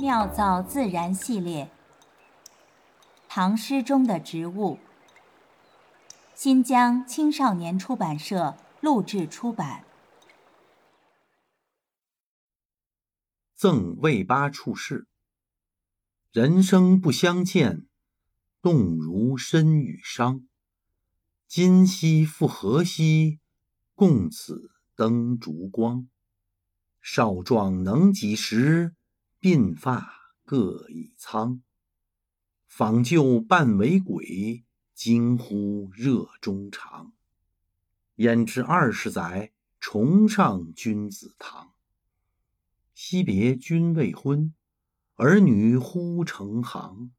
[0.00, 1.70] 妙造自然系列，
[3.28, 4.78] 唐诗中的植物。
[6.34, 9.84] 新疆青少年出版社录制出版。
[13.54, 15.06] 赠卫八处士。
[16.32, 17.86] 人生不相见，
[18.62, 20.46] 动如身与伤。
[21.46, 23.38] 今夕复何夕，
[23.94, 26.08] 共此灯烛光。
[27.02, 28.94] 少壮能几时？
[29.40, 31.62] 鬓发各已苍，
[32.66, 37.12] 访旧半为鬼，惊呼热衷肠。
[38.16, 41.72] 焉知二十载，重上君子堂。
[42.94, 44.52] 惜别君未婚，
[45.14, 47.12] 儿女忽成行。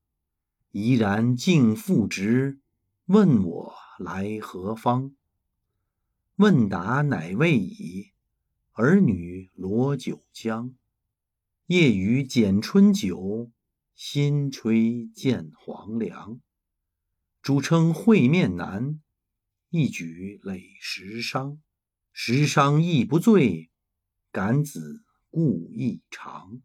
[0.69, 2.59] 怡然敬父职，
[3.05, 5.15] 问我来何方？
[6.35, 8.11] 问答乃未已，
[8.73, 10.75] 儿女罗九江。
[11.71, 13.49] 夜雨剪春酒，
[13.95, 16.41] 新炊见黄粱。
[17.41, 19.01] 主称会面难，
[19.69, 21.59] 一举累十觞。
[22.11, 23.71] 十觞亦不醉，
[24.33, 26.61] 感子故意长。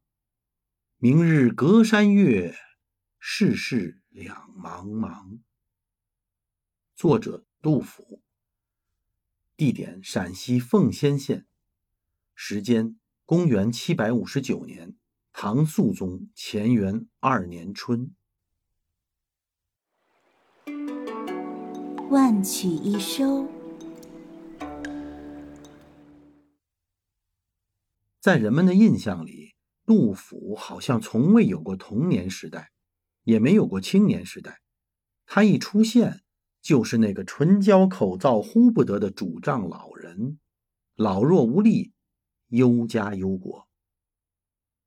[0.96, 2.56] 明日隔山岳，
[3.20, 5.38] 世事两茫茫。
[6.96, 8.24] 作者杜甫。
[9.56, 11.46] 地点：陕西奉先县。
[12.34, 12.98] 时间。
[13.28, 14.94] 公元七百五十九年，
[15.32, 18.14] 唐肃宗乾元二年春。
[22.08, 23.48] 万曲一收。
[28.20, 32.70] 在人们的印象里，杜甫好像从未有过童年时代，
[33.24, 34.60] 也没有过青年时代。
[35.26, 36.20] 他一出现，
[36.62, 40.38] 就是那个唇焦口燥、呼不得的主账老人，
[40.94, 41.92] 老弱无力。
[42.48, 43.68] 忧家忧国，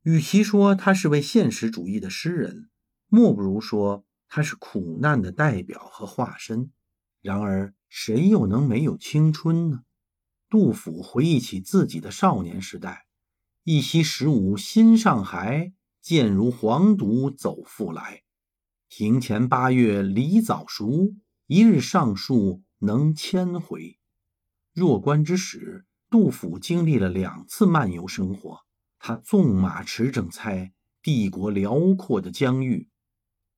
[0.04, 2.70] 与其说他是位现实主义的诗人，
[3.08, 6.72] 莫不如说他是苦难的代表和化身。
[7.22, 9.84] 然而，谁又能没有青春呢？
[10.48, 13.08] 杜甫回忆起自己的少年时代
[13.66, 18.24] ：“一夕十五心上孩，渐如黄犊走复来。
[18.88, 21.14] 庭前八月梨早熟，
[21.46, 24.00] 一日上树能千回。”
[24.74, 25.86] 弱冠之时。
[26.10, 28.62] 杜甫经历了两次漫游生活，
[28.98, 32.90] 他纵马驰骋在帝国辽阔的疆域，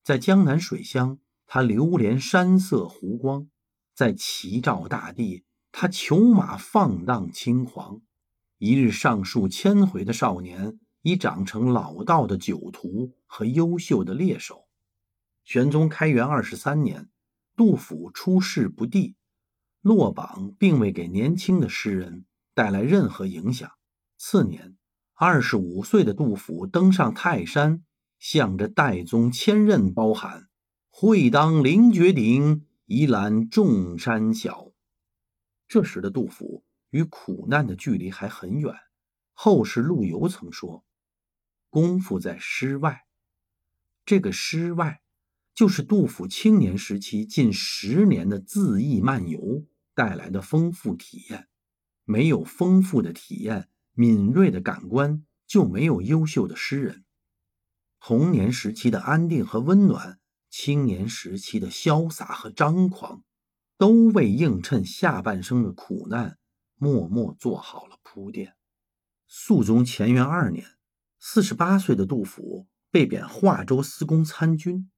[0.04, 3.48] 在江南水乡，他流连山色湖光；
[3.94, 8.02] 在齐赵大地，他裘马放荡轻狂。
[8.58, 14.68] 一日上树千回的少年，已长成老道的酒徒和优秀的猎手。
[15.46, 17.10] 玄宗开元二十三年，
[17.56, 19.16] 杜甫出仕不第，
[19.82, 22.26] 落榜并未给年轻的诗人。
[22.62, 23.72] 带来任何影响。
[24.18, 24.78] 次年，
[25.16, 27.84] 二十五岁的杜甫登上泰山，
[28.20, 30.48] 向着代宗千仞高喊
[30.94, 34.74] ：“会当凌绝顶，一览众山小。”
[35.68, 38.76] 这时的杜甫与苦难的距离还很远。
[39.34, 40.86] 后世陆游曾说
[41.72, 43.08] ：“功夫在诗外。”
[44.06, 45.02] 这个诗外，
[45.56, 51.48] 就是杜甫青年时期近十年的恣意漫游带来的丰富体验。
[52.12, 57.06] 没有丰富的体验，敏锐的感官，就没有优秀的诗人。
[58.02, 63.24] 童年时期的安定和温暖，青年时期的潇洒和张狂，
[63.78, 66.38] 都为映衬下半生的苦难，
[66.76, 68.56] 默默做好了铺垫。
[69.26, 70.66] 肃宗乾元二年，
[71.18, 74.92] 四十八岁的杜甫被贬华州司功参军。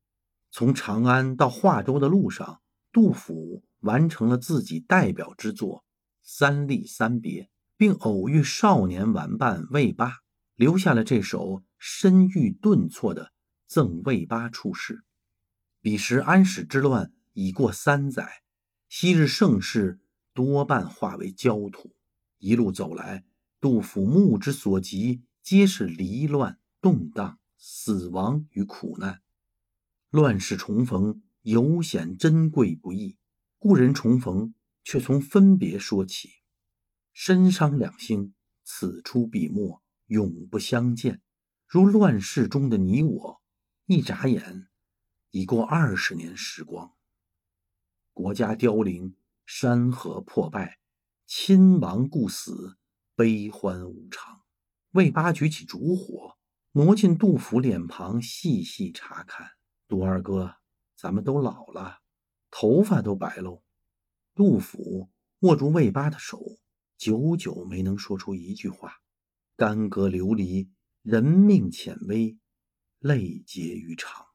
[0.49, 5.85] 从长安到华州的路上，杜甫完成了自己代表之作。
[6.23, 10.19] 三吏三别，并偶遇少年玩伴魏八，
[10.55, 13.25] 留下了这首深郁顿挫的
[13.67, 14.93] 《赠魏八处士》。
[15.81, 18.41] 彼时安史之乱已过三载，
[18.87, 19.99] 昔日盛世
[20.33, 21.93] 多半化为焦土。
[22.37, 23.25] 一路走来，
[23.59, 29.21] 杜甫目之所及皆是离乱、动荡、死亡与苦难。
[30.09, 33.17] 乱世重逢，尤显珍贵不易。
[33.59, 34.53] 故人重逢。
[34.83, 36.29] 却从分别说起，
[37.13, 38.33] 身伤两星，
[38.63, 41.21] 此出彼没，永不相见。
[41.67, 43.41] 如乱世中的你我，
[43.85, 44.67] 一眨眼，
[45.31, 46.93] 已过二十年时光。
[48.11, 49.15] 国家凋零，
[49.45, 50.79] 山河破败，
[51.25, 52.77] 亲亡故死，
[53.15, 54.43] 悲欢无常。
[54.91, 56.37] 魏八举起烛火，
[56.73, 59.53] 挪进杜甫脸庞，细细查看。
[59.87, 60.57] 杜二哥，
[60.95, 62.01] 咱们都老了，
[62.51, 63.62] 头发都白喽。
[64.35, 66.57] 杜甫握住魏八的手，
[66.97, 68.93] 久久没能说出一句话。
[69.55, 70.71] 干戈流离，
[71.03, 72.35] 人命浅微，
[72.97, 74.25] 泪结于肠。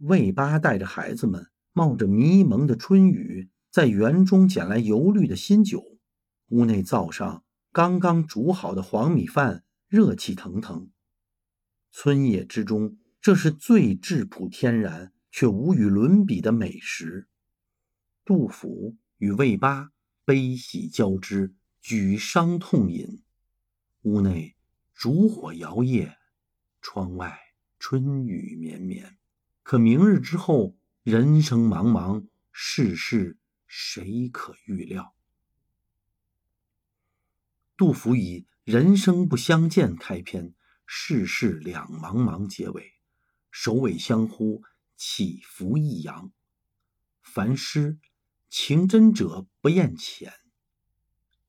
[0.00, 5.98] 魏八带着孩子们，冒着迷蒙的春雨，在园中捡来油绿的新酒。
[6.48, 10.90] 屋内灶上刚刚煮好的黄米饭，热气腾腾。
[11.90, 17.26] 村野之中，这是最质朴天然却无与伦比的美食。
[18.28, 19.90] 杜甫与魏八
[20.26, 23.22] 悲喜交织，举觞痛饮。
[24.02, 24.54] 屋内
[24.92, 26.14] 烛火摇曳，
[26.82, 27.40] 窗外
[27.78, 29.16] 春雨绵绵。
[29.62, 35.14] 可明日之后，人生茫茫，世事谁可预料？
[37.78, 40.52] 杜甫以“人生不相见”开篇
[40.84, 42.92] ，“世事两茫茫”结尾，
[43.50, 44.62] 首尾相呼，
[44.98, 46.30] 起伏抑扬。
[47.22, 47.98] 凡诗，
[48.48, 50.32] 情真者不厌浅，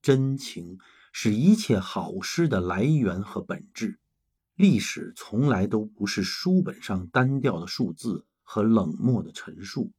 [0.02, 0.78] 真情
[1.12, 3.98] 是一切好诗的来源和本质。
[4.54, 9.92] 历史从来都不是书本上单调的数字和冷漠的陈述，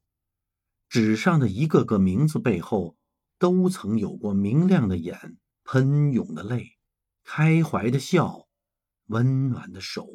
[0.87, 2.95] 纸上的一个个名字背后，
[3.39, 6.77] 都曾有过明亮的眼、喷涌的泪、
[7.23, 8.47] 开怀的笑、
[9.07, 10.07] 温暖的手、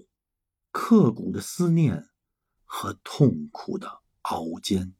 [0.71, 2.06] 刻骨的思念
[2.65, 4.94] 和痛苦的熬煎。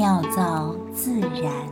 [0.00, 1.68] 妙造自然。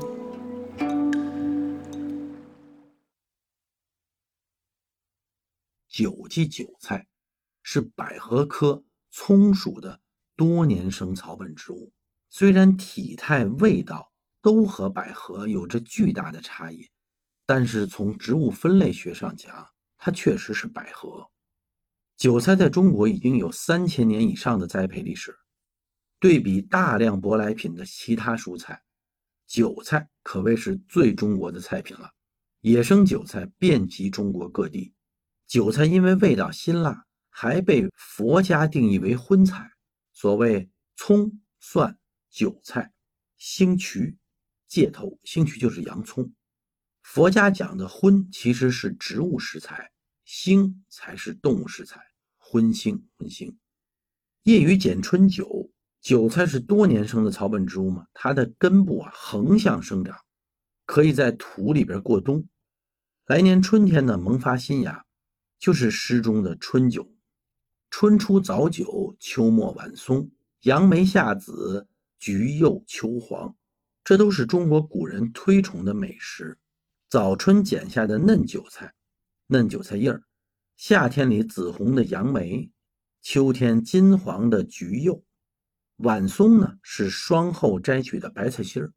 [5.87, 7.07] 九季韭菜
[7.63, 8.83] 是百合科
[9.13, 10.01] 葱属的
[10.35, 11.93] 多年生草本植物，
[12.29, 14.11] 虽然体态、味道
[14.43, 16.91] 都和百合有着巨大的差异，
[17.47, 19.69] 但是从植物分类学上讲，
[19.99, 21.31] 它确实是百合。
[22.17, 25.39] 韭菜在中国已经有三千年以上的栽培历史，
[26.27, 28.83] 对比大量舶来品的其他蔬菜，
[29.47, 32.11] 韭菜可谓是最中国的菜品了。
[32.63, 34.93] 野生韭菜遍及中国各地。
[35.47, 39.71] 韭菜因为味道辛辣，还被佛家定义为荤菜。
[40.15, 41.31] 所谓葱、
[41.61, 41.97] 蒜、
[42.29, 42.93] 韭菜、
[43.37, 44.17] 星渠、
[44.67, 46.33] 芥头，星渠就是洋葱。
[47.03, 49.93] 佛家讲的荤其实是植物食材，
[50.27, 52.01] 腥才是动物食材。
[52.37, 53.55] 荤腥，荤腥。
[54.43, 55.71] 业余剪春韭，
[56.07, 60.17] 韭菜是多年生的草本植物嘛，它的根部啊横向生长，
[60.85, 62.47] 可以在土里边过冬，
[63.27, 65.05] 来年春天呢萌发新芽。
[65.59, 67.13] 就是诗中的春韭，
[67.91, 70.31] 春初早韭，秋末晚松，
[70.61, 71.89] 杨梅夏紫，
[72.21, 73.57] 橘柚秋黄，
[74.05, 76.57] 这都是中国古人推崇的美食。
[77.11, 78.95] 早春剪下的嫩韭菜，
[79.49, 80.21] 嫩韭菜叶儿；
[80.77, 82.71] 夏天里紫红的杨梅，
[83.21, 85.25] 秋天金黄的橘柚，
[85.97, 88.93] 晚松呢是霜后摘取的白菜心儿。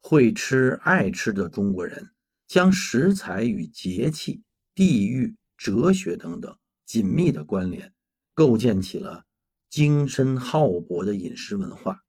[0.00, 2.10] 会吃爱吃的中国人，
[2.46, 4.42] 将食材与节气、
[4.74, 5.36] 地域。
[5.58, 7.92] 哲学等等紧密的关联，
[8.34, 9.24] 构建起了
[9.70, 12.02] 精深浩博的饮食文化。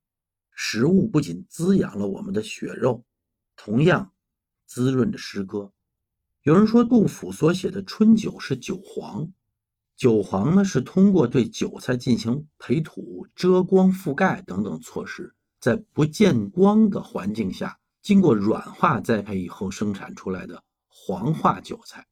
[0.55, 3.05] 食物不仅滋养了我们的血肉，
[3.55, 4.11] 同样
[4.65, 5.71] 滋润着诗歌。
[6.41, 9.31] 有人说，杜甫所写的春酒是韭黄，
[10.03, 22.05] 韭黄呢是通过对韭菜进行培土、遮光、覆盖等等措施，在不见光的环境下，经过软化栽培以后生产出来的黄化韭菜。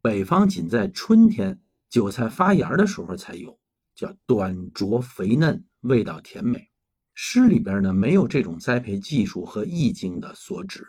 [0.00, 1.60] 北方仅在春天
[1.90, 3.58] 韭菜发芽的时候才有，
[3.96, 6.68] 叫短茁肥嫩，味道甜美。
[7.14, 10.86] 诗里边呢没有这种栽培技术和意境的所指，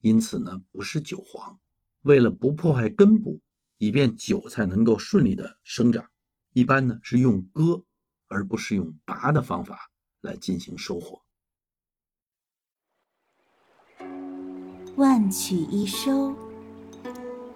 [0.00, 1.58] 因此呢不是韭黄。
[2.00, 3.42] 为了不破坏根部，
[3.82, 6.08] 以便韭菜能够顺利的生长，
[6.52, 7.82] 一般呢是用割
[8.28, 11.20] 而不是用拔的方法来进行收获。
[14.94, 16.32] 万曲一收。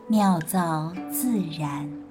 [0.09, 2.06] 妙造自然。